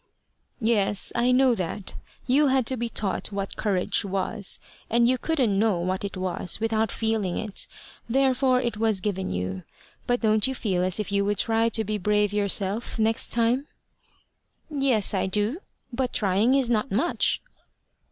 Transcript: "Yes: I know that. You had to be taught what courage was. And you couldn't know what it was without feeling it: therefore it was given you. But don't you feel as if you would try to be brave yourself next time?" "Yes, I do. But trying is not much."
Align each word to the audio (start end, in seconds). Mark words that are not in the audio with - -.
"Yes: 0.59 1.11
I 1.15 1.31
know 1.31 1.53
that. 1.53 1.93
You 2.25 2.47
had 2.47 2.65
to 2.65 2.75
be 2.75 2.89
taught 2.89 3.31
what 3.31 3.55
courage 3.55 4.03
was. 4.03 4.59
And 4.89 5.07
you 5.07 5.19
couldn't 5.19 5.59
know 5.59 5.79
what 5.79 6.03
it 6.03 6.17
was 6.17 6.59
without 6.59 6.91
feeling 6.91 7.37
it: 7.37 7.67
therefore 8.09 8.59
it 8.59 8.77
was 8.77 8.99
given 8.99 9.31
you. 9.31 9.61
But 10.07 10.21
don't 10.21 10.47
you 10.47 10.55
feel 10.55 10.83
as 10.83 10.99
if 10.99 11.11
you 11.11 11.23
would 11.25 11.37
try 11.37 11.69
to 11.69 11.83
be 11.83 11.99
brave 11.99 12.33
yourself 12.33 12.97
next 12.97 13.29
time?" 13.31 13.67
"Yes, 14.71 15.13
I 15.13 15.27
do. 15.27 15.59
But 15.93 16.13
trying 16.13 16.55
is 16.55 16.71
not 16.71 16.89
much." 16.91 17.39